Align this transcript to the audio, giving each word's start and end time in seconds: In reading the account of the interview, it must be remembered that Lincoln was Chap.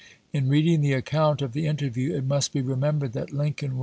In 0.33 0.49
reading 0.49 0.81
the 0.81 0.93
account 0.93 1.43
of 1.43 1.53
the 1.53 1.67
interview, 1.67 2.15
it 2.15 2.25
must 2.25 2.53
be 2.53 2.61
remembered 2.61 3.13
that 3.13 3.31
Lincoln 3.31 3.75
was 3.75 3.75
Chap. 3.75 3.79